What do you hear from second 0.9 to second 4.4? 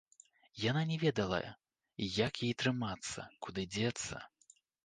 не ведала, як ёй трымацца, куды дзецца.